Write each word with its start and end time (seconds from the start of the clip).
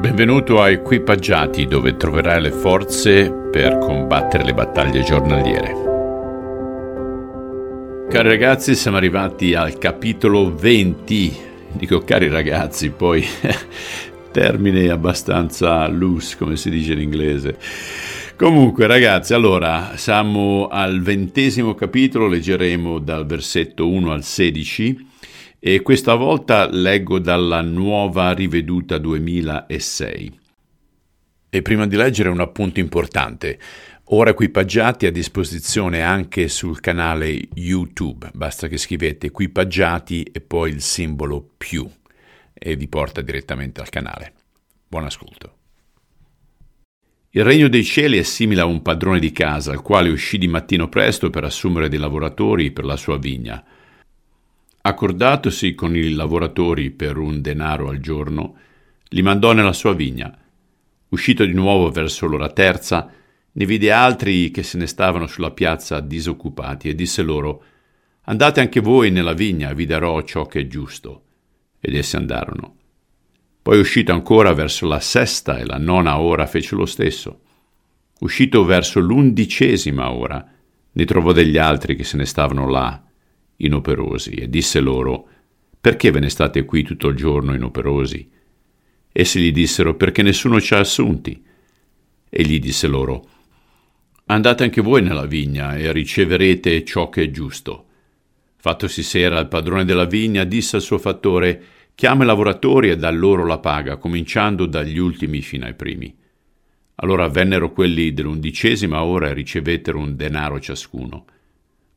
Benvenuto 0.00 0.62
a 0.62 0.70
Equipaggiati 0.70 1.66
dove 1.66 1.94
troverai 1.94 2.40
le 2.40 2.52
forze 2.52 3.30
per 3.30 3.76
combattere 3.76 4.44
le 4.44 4.54
battaglie 4.54 5.02
giornaliere. 5.02 5.74
Cari 8.08 8.28
ragazzi, 8.28 8.74
siamo 8.74 8.96
arrivati 8.96 9.52
al 9.52 9.76
capitolo 9.76 10.54
20. 10.54 11.36
Dico 11.72 11.98
cari 11.98 12.28
ragazzi, 12.28 12.88
poi 12.88 13.22
termine 14.32 14.88
abbastanza 14.88 15.86
loose, 15.86 16.38
come 16.38 16.56
si 16.56 16.70
dice 16.70 16.94
in 16.94 17.00
inglese. 17.00 17.58
Comunque, 18.36 18.86
ragazzi, 18.86 19.34
allora 19.34 19.92
siamo 19.96 20.68
al 20.68 21.02
ventesimo 21.02 21.74
capitolo, 21.74 22.26
leggeremo 22.26 23.00
dal 23.00 23.26
versetto 23.26 23.86
1 23.86 24.12
al 24.12 24.24
16 24.24 25.08
e 25.62 25.82
questa 25.82 26.14
volta 26.14 26.66
leggo 26.70 27.18
dalla 27.18 27.60
nuova 27.60 28.32
riveduta 28.32 28.96
2006. 28.96 30.38
E 31.50 31.62
prima 31.62 31.86
di 31.86 31.96
leggere 31.96 32.30
un 32.30 32.40
appunto 32.40 32.80
importante. 32.80 33.58
Ora 34.12 34.30
equipaggiati 34.30 35.04
a 35.04 35.12
disposizione 35.12 36.00
anche 36.00 36.48
sul 36.48 36.80
canale 36.80 37.38
YouTube, 37.54 38.30
basta 38.32 38.68
che 38.68 38.78
scrivete 38.78 39.26
equipaggiati 39.26 40.22
e 40.22 40.40
poi 40.40 40.70
il 40.70 40.80
simbolo 40.80 41.46
più 41.56 41.88
e 42.54 42.76
vi 42.76 42.88
porta 42.88 43.20
direttamente 43.20 43.82
al 43.82 43.90
canale. 43.90 44.32
Buon 44.88 45.04
ascolto. 45.04 45.56
Il 47.32 47.44
regno 47.44 47.68
dei 47.68 47.84
cieli 47.84 48.18
è 48.18 48.22
simile 48.22 48.62
a 48.62 48.64
un 48.64 48.82
padrone 48.82 49.20
di 49.20 49.30
casa, 49.30 49.70
al 49.72 49.82
quale 49.82 50.08
uscì 50.08 50.38
di 50.38 50.48
mattino 50.48 50.88
presto 50.88 51.30
per 51.30 51.44
assumere 51.44 51.88
dei 51.88 51.98
lavoratori 51.98 52.72
per 52.72 52.84
la 52.84 52.96
sua 52.96 53.18
vigna. 53.18 53.62
Accordatosi 54.82 55.74
con 55.74 55.94
i 55.94 56.10
lavoratori 56.10 56.90
per 56.90 57.18
un 57.18 57.42
denaro 57.42 57.90
al 57.90 57.98
giorno, 57.98 58.56
li 59.08 59.20
mandò 59.20 59.52
nella 59.52 59.74
sua 59.74 59.92
vigna. 59.92 60.34
Uscito 61.08 61.44
di 61.44 61.52
nuovo 61.52 61.90
verso 61.90 62.26
l'ora 62.26 62.50
terza, 62.50 63.10
ne 63.52 63.66
vide 63.66 63.92
altri 63.92 64.50
che 64.50 64.62
se 64.62 64.78
ne 64.78 64.86
stavano 64.86 65.26
sulla 65.26 65.50
piazza 65.50 66.00
disoccupati 66.00 66.88
e 66.88 66.94
disse 66.94 67.22
loro 67.22 67.64
Andate 68.24 68.60
anche 68.60 68.80
voi 68.80 69.10
nella 69.10 69.32
vigna, 69.32 69.72
vi 69.72 69.86
darò 69.86 70.22
ciò 70.22 70.46
che 70.46 70.60
è 70.60 70.66
giusto. 70.66 71.24
Ed 71.80 71.94
essi 71.94 72.16
andarono. 72.16 72.76
Poi 73.60 73.78
uscito 73.78 74.12
ancora 74.12 74.54
verso 74.54 74.86
la 74.86 75.00
sesta 75.00 75.58
e 75.58 75.66
la 75.66 75.78
nona 75.78 76.20
ora 76.20 76.46
fece 76.46 76.74
lo 76.74 76.86
stesso. 76.86 77.40
Uscito 78.20 78.64
verso 78.64 79.00
l'undicesima 79.00 80.10
ora, 80.10 80.46
ne 80.92 81.04
trovò 81.04 81.32
degli 81.32 81.58
altri 81.58 81.96
che 81.96 82.04
se 82.04 82.16
ne 82.16 82.24
stavano 82.24 82.68
là, 82.68 83.02
inoperosi, 83.60 84.32
e 84.32 84.48
disse 84.48 84.80
loro, 84.80 85.28
Perché 85.80 86.10
ve 86.10 86.20
ne 86.20 86.28
state 86.28 86.64
qui 86.64 86.82
tutto 86.82 87.08
il 87.08 87.16
giorno 87.16 87.54
inoperosi? 87.54 88.30
Essi 89.12 89.40
gli 89.40 89.52
dissero, 89.52 89.96
Perché 89.96 90.22
nessuno 90.22 90.60
ci 90.60 90.74
ha 90.74 90.78
assunti. 90.78 91.42
Egli 92.28 92.58
disse 92.58 92.86
loro, 92.86 93.28
Andate 94.26 94.62
anche 94.62 94.80
voi 94.80 95.02
nella 95.02 95.26
vigna 95.26 95.76
e 95.76 95.90
riceverete 95.90 96.84
ciò 96.84 97.08
che 97.08 97.24
è 97.24 97.30
giusto. 97.30 97.86
Fattosi 98.56 99.02
sera, 99.02 99.40
il 99.40 99.48
padrone 99.48 99.84
della 99.84 100.04
vigna 100.04 100.44
disse 100.44 100.76
al 100.76 100.82
suo 100.82 100.98
fattore, 100.98 101.62
Chiama 101.94 102.22
i 102.22 102.26
lavoratori 102.26 102.90
e 102.90 102.96
dà 102.96 103.10
loro 103.10 103.44
la 103.44 103.58
paga, 103.58 103.96
cominciando 103.96 104.66
dagli 104.66 104.98
ultimi 104.98 105.40
fino 105.42 105.66
ai 105.66 105.74
primi. 105.74 106.16
Allora 106.96 107.28
vennero 107.28 107.72
quelli 107.72 108.12
dell'undicesima 108.12 109.02
ora 109.02 109.28
e 109.28 109.34
ricevettero 109.34 109.98
un 109.98 110.16
denaro 110.16 110.60
ciascuno. 110.60 111.24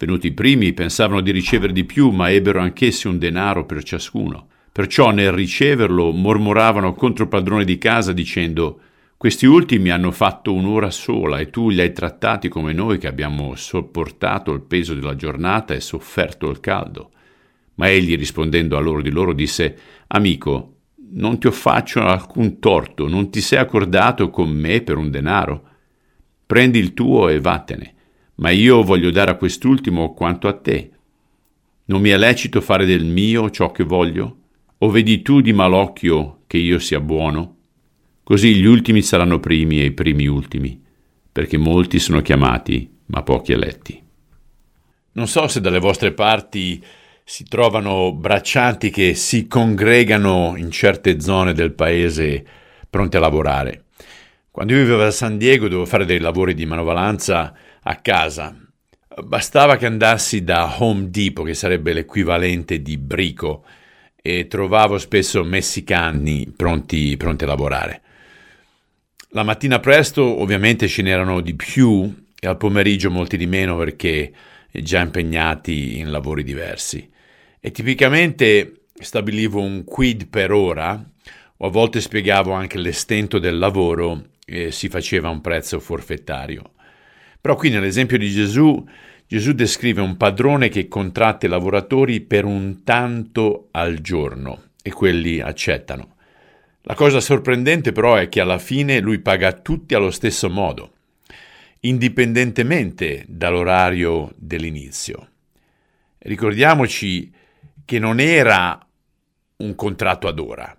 Venuti 0.00 0.28
i 0.28 0.32
primi 0.32 0.72
pensavano 0.72 1.20
di 1.20 1.30
ricevere 1.30 1.74
di 1.74 1.84
più, 1.84 2.08
ma 2.08 2.30
ebbero 2.30 2.58
anch'essi 2.58 3.06
un 3.06 3.18
denaro 3.18 3.66
per 3.66 3.82
ciascuno. 3.82 4.48
Perciò 4.72 5.10
nel 5.10 5.30
riceverlo 5.30 6.10
mormoravano 6.10 6.94
contro 6.94 7.24
il 7.24 7.28
padrone 7.28 7.66
di 7.66 7.76
casa 7.76 8.14
dicendo 8.14 8.80
questi 9.18 9.44
ultimi 9.44 9.90
hanno 9.90 10.10
fatto 10.10 10.54
un'ora 10.54 10.90
sola 10.90 11.38
e 11.38 11.50
tu 11.50 11.68
li 11.68 11.82
hai 11.82 11.92
trattati 11.92 12.48
come 12.48 12.72
noi 12.72 12.96
che 12.96 13.08
abbiamo 13.08 13.54
sopportato 13.56 14.52
il 14.52 14.62
peso 14.62 14.94
della 14.94 15.16
giornata 15.16 15.74
e 15.74 15.80
sofferto 15.80 16.48
il 16.48 16.60
caldo. 16.60 17.10
Ma 17.74 17.90
egli 17.90 18.16
rispondendo 18.16 18.78
a 18.78 18.80
loro 18.80 19.02
di 19.02 19.10
loro 19.10 19.34
disse, 19.34 19.76
Amico, 20.06 20.76
non 21.10 21.38
ti 21.38 21.50
faccio 21.50 22.00
alcun 22.00 22.58
torto, 22.58 23.06
non 23.06 23.28
ti 23.28 23.42
sei 23.42 23.58
accordato 23.58 24.30
con 24.30 24.48
me 24.48 24.80
per 24.80 24.96
un 24.96 25.10
denaro. 25.10 25.62
Prendi 26.46 26.78
il 26.78 26.94
tuo 26.94 27.28
e 27.28 27.38
vattene, 27.38 27.94
ma 28.40 28.50
io 28.50 28.82
voglio 28.82 29.10
dare 29.10 29.30
a 29.30 29.36
quest'ultimo 29.36 30.14
quanto 30.14 30.48
a 30.48 30.54
te. 30.54 30.90
Non 31.86 32.00
mi 32.00 32.10
è 32.10 32.16
lecito 32.16 32.60
fare 32.60 32.86
del 32.86 33.04
mio 33.04 33.50
ciò 33.50 33.70
che 33.70 33.84
voglio? 33.84 34.36
O 34.78 34.90
vedi 34.90 35.20
tu 35.22 35.40
di 35.40 35.52
malocchio 35.52 36.40
che 36.46 36.56
io 36.56 36.78
sia 36.78 37.00
buono? 37.00 37.56
Così 38.22 38.54
gli 38.54 38.64
ultimi 38.64 39.02
saranno 39.02 39.40
primi 39.40 39.80
e 39.80 39.86
i 39.86 39.92
primi 39.92 40.26
ultimi, 40.26 40.82
perché 41.30 41.58
molti 41.58 41.98
sono 41.98 42.22
chiamati, 42.22 42.90
ma 43.06 43.22
pochi 43.22 43.52
eletti. 43.52 44.02
Non 45.12 45.26
so 45.26 45.46
se 45.46 45.60
dalle 45.60 45.80
vostre 45.80 46.12
parti 46.12 46.82
si 47.22 47.44
trovano 47.44 48.14
braccianti 48.14 48.88
che 48.88 49.14
si 49.14 49.48
congregano 49.48 50.54
in 50.56 50.70
certe 50.70 51.20
zone 51.20 51.52
del 51.52 51.72
paese 51.72 52.44
pronti 52.88 53.16
a 53.18 53.20
lavorare. 53.20 53.84
Quando 54.50 54.72
io 54.72 54.80
vivevo 54.80 55.04
a 55.04 55.10
San 55.10 55.36
Diego 55.36 55.64
dovevo 55.64 55.84
fare 55.84 56.06
dei 56.06 56.18
lavori 56.18 56.54
di 56.54 56.64
manovalanza 56.64 57.54
a 57.82 57.96
casa. 57.96 58.56
Bastava 59.24 59.76
che 59.76 59.86
andassi 59.86 60.44
da 60.44 60.76
Home 60.78 61.10
Depot, 61.10 61.44
che 61.44 61.54
sarebbe 61.54 61.92
l'equivalente 61.92 62.80
di 62.80 62.96
Brico, 62.96 63.64
e 64.22 64.46
trovavo 64.46 64.98
spesso 64.98 65.42
messicani 65.44 66.52
pronti, 66.54 67.16
pronti 67.16 67.44
a 67.44 67.46
lavorare. 67.46 68.02
La 69.30 69.42
mattina 69.42 69.78
presto 69.78 70.22
ovviamente 70.40 70.88
ce 70.88 71.02
n'erano 71.02 71.40
di 71.40 71.54
più 71.54 72.26
e 72.38 72.46
al 72.46 72.56
pomeriggio 72.56 73.10
molti 73.10 73.36
di 73.36 73.46
meno 73.46 73.76
perché 73.76 74.32
già 74.72 75.00
impegnati 75.00 75.98
in 75.98 76.10
lavori 76.10 76.42
diversi 76.42 77.08
e 77.60 77.70
tipicamente 77.70 78.86
stabilivo 78.94 79.60
un 79.60 79.84
quid 79.84 80.28
per 80.28 80.50
ora 80.50 81.02
o 81.58 81.66
a 81.66 81.70
volte 81.70 82.00
spiegavo 82.00 82.52
anche 82.52 82.78
l'estento 82.78 83.38
del 83.38 83.58
lavoro 83.58 84.30
e 84.44 84.72
si 84.72 84.88
faceva 84.88 85.28
un 85.28 85.40
prezzo 85.40 85.78
forfettario. 85.78 86.72
Però 87.40 87.56
qui 87.56 87.70
nell'esempio 87.70 88.18
di 88.18 88.30
Gesù, 88.30 88.86
Gesù 89.26 89.52
descrive 89.52 90.00
un 90.00 90.16
padrone 90.16 90.68
che 90.68 90.88
contratta 90.88 91.46
i 91.46 91.48
lavoratori 91.48 92.20
per 92.20 92.44
un 92.44 92.82
tanto 92.84 93.68
al 93.70 94.00
giorno 94.00 94.70
e 94.82 94.90
quelli 94.90 95.40
accettano. 95.40 96.16
La 96.82 96.94
cosa 96.94 97.20
sorprendente 97.20 97.92
però 97.92 98.16
è 98.16 98.28
che 98.28 98.40
alla 98.40 98.58
fine 98.58 99.00
lui 99.00 99.20
paga 99.20 99.52
tutti 99.52 99.94
allo 99.94 100.10
stesso 100.10 100.50
modo, 100.50 100.94
indipendentemente 101.80 103.24
dall'orario 103.28 104.32
dell'inizio. 104.36 105.28
Ricordiamoci 106.18 107.32
che 107.84 107.98
non 107.98 108.18
era 108.20 108.84
un 109.58 109.74
contratto 109.74 110.28
ad 110.28 110.38
ora. 110.38 110.76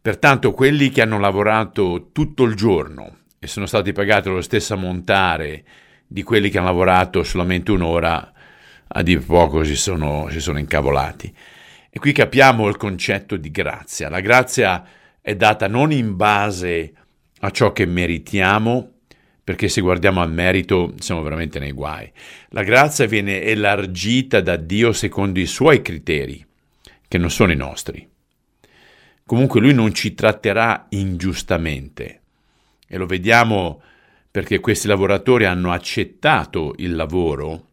Pertanto 0.00 0.52
quelli 0.52 0.90
che 0.90 1.02
hanno 1.02 1.18
lavorato 1.18 2.10
tutto 2.12 2.44
il 2.44 2.54
giorno 2.54 3.20
e 3.44 3.48
sono 3.48 3.66
stati 3.66 3.90
pagati 3.90 4.28
lo 4.28 4.40
stesso 4.40 4.74
ammontare 4.74 5.64
di 6.06 6.22
quelli 6.22 6.48
che 6.48 6.58
hanno 6.58 6.68
lavorato 6.68 7.24
solamente 7.24 7.72
un'ora, 7.72 8.32
a 8.86 9.02
dir 9.02 9.24
poco 9.26 9.64
si 9.64 9.74
sono, 9.74 10.28
si 10.30 10.38
sono 10.38 10.60
incavolati. 10.60 11.34
E 11.90 11.98
qui 11.98 12.12
capiamo 12.12 12.68
il 12.68 12.76
concetto 12.76 13.36
di 13.36 13.50
grazia. 13.50 14.08
La 14.08 14.20
grazia 14.20 14.86
è 15.20 15.34
data 15.34 15.66
non 15.66 15.90
in 15.90 16.14
base 16.14 16.92
a 17.40 17.50
ciò 17.50 17.72
che 17.72 17.84
meritiamo, 17.84 18.92
perché 19.42 19.68
se 19.68 19.80
guardiamo 19.80 20.20
al 20.20 20.30
merito 20.30 20.94
siamo 21.00 21.22
veramente 21.22 21.58
nei 21.58 21.72
guai. 21.72 22.08
La 22.50 22.62
grazia 22.62 23.06
viene 23.06 23.42
elargita 23.42 24.40
da 24.40 24.54
Dio 24.54 24.92
secondo 24.92 25.40
i 25.40 25.46
suoi 25.46 25.82
criteri, 25.82 26.46
che 27.08 27.18
non 27.18 27.28
sono 27.28 27.50
i 27.50 27.56
nostri. 27.56 28.08
Comunque 29.26 29.60
lui 29.60 29.74
non 29.74 29.92
ci 29.92 30.14
tratterà 30.14 30.86
ingiustamente 30.90 32.21
e 32.92 32.98
lo 32.98 33.06
vediamo 33.06 33.80
perché 34.30 34.60
questi 34.60 34.86
lavoratori 34.86 35.46
hanno 35.46 35.72
accettato 35.72 36.74
il 36.76 36.94
lavoro, 36.94 37.68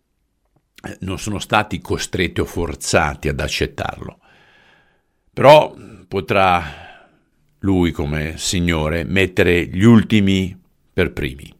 eh, 0.82 0.96
non 1.02 1.20
sono 1.20 1.40
stati 1.40 1.82
costretti 1.82 2.40
o 2.40 2.46
forzati 2.46 3.28
ad 3.28 3.42
accettarlo. 3.42 4.18
Però 5.34 5.76
potrà 6.08 7.10
lui 7.60 7.92
come 7.92 8.36
Signore 8.38 9.04
mettere 9.04 9.68
gli 9.68 9.84
ultimi 9.84 10.58
per 10.94 11.12
primi. 11.12 11.54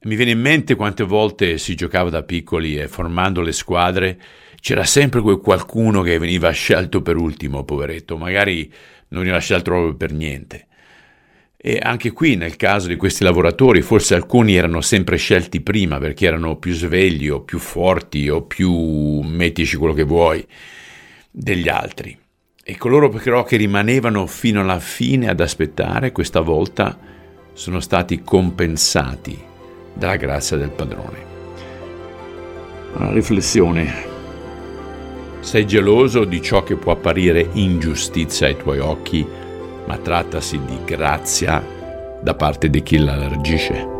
Mi 0.00 0.16
viene 0.16 0.32
in 0.32 0.40
mente 0.40 0.74
quante 0.74 1.04
volte 1.04 1.58
si 1.58 1.76
giocava 1.76 2.10
da 2.10 2.24
piccoli 2.24 2.76
e 2.76 2.88
formando 2.88 3.42
le 3.42 3.52
squadre 3.52 4.20
c'era 4.60 4.82
sempre 4.82 5.20
quel 5.20 5.38
qualcuno 5.38 6.02
che 6.02 6.18
veniva 6.18 6.50
scelto 6.50 7.00
per 7.00 7.14
ultimo, 7.14 7.62
poveretto, 7.62 8.16
magari 8.16 8.68
non 9.10 9.20
veniva 9.20 9.38
scelto 9.38 9.70
proprio 9.70 9.94
per 9.94 10.10
niente. 10.10 10.66
E 11.56 11.78
anche 11.82 12.12
qui, 12.12 12.36
nel 12.36 12.56
caso 12.56 12.86
di 12.86 12.96
questi 12.96 13.24
lavoratori, 13.24 13.82
forse 13.82 14.14
alcuni 14.14 14.54
erano 14.54 14.80
sempre 14.80 15.16
scelti 15.16 15.60
prima 15.62 15.98
perché 15.98 16.26
erano 16.26 16.56
più 16.56 16.74
svegli 16.74 17.28
o 17.28 17.40
più 17.40 17.58
forti 17.58 18.28
o 18.28 18.42
più 18.42 19.20
mettici 19.20 19.76
quello 19.76 19.94
che 19.94 20.04
vuoi 20.04 20.46
degli 21.30 21.68
altri. 21.68 22.16
E 22.62 22.76
coloro 22.76 23.08
però 23.08 23.44
che 23.44 23.56
rimanevano 23.56 24.26
fino 24.26 24.60
alla 24.60 24.80
fine 24.80 25.28
ad 25.28 25.40
aspettare, 25.40 26.12
questa 26.12 26.40
volta 26.40 26.98
sono 27.52 27.80
stati 27.80 28.22
compensati 28.22 29.38
dalla 29.94 30.16
grazia 30.16 30.56
del 30.56 30.70
padrone. 30.70 31.34
Una 32.94 33.12
riflessione. 33.12 34.14
Sei 35.40 35.66
geloso 35.66 36.24
di 36.24 36.42
ciò 36.42 36.62
che 36.62 36.76
può 36.76 36.92
apparire 36.92 37.48
ingiustizia 37.52 38.46
ai 38.46 38.56
tuoi 38.56 38.78
occhi, 38.78 39.26
ma 39.86 39.96
trattasi 39.96 40.60
di 40.64 40.78
grazia 40.84 41.64
da 42.20 42.34
parte 42.34 42.70
di 42.70 42.82
chi 42.82 42.98
l'allergisce? 42.98 43.94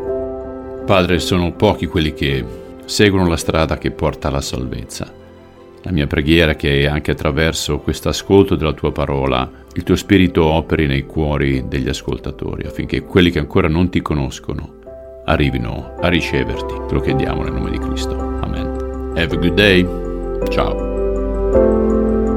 Padre, 0.84 1.18
sono 1.18 1.52
pochi 1.52 1.86
quelli 1.86 2.12
che 2.14 2.44
seguono 2.84 3.28
la 3.28 3.36
strada 3.36 3.78
che 3.78 3.90
porta 3.90 4.28
alla 4.28 4.40
salvezza 4.40 5.24
la 5.86 5.92
mia 5.92 6.08
preghiera 6.08 6.50
è 6.50 6.56
che 6.56 6.88
anche 6.88 7.12
attraverso 7.12 7.78
questo 7.78 8.08
ascolto 8.08 8.56
della 8.56 8.72
tua 8.72 8.90
parola 8.90 9.48
il 9.74 9.84
tuo 9.84 9.94
spirito 9.94 10.44
operi 10.44 10.88
nei 10.88 11.06
cuori 11.06 11.68
degli 11.68 11.88
ascoltatori 11.88 12.66
affinché 12.66 13.02
quelli 13.02 13.30
che 13.30 13.38
ancora 13.38 13.68
non 13.68 13.88
ti 13.88 14.02
conoscono 14.02 14.78
arrivino 15.26 15.94
a 16.00 16.08
riceverti. 16.08 16.74
Te 16.88 16.94
lo 16.94 17.00
chiediamo 17.00 17.44
nel 17.44 17.52
nome 17.52 17.70
di 17.70 17.78
Cristo. 17.78 18.18
Amen. 18.18 19.12
Have 19.14 19.36
a 19.36 19.38
good 19.38 19.54
day. 19.54 19.86
Ciao. 20.50 22.34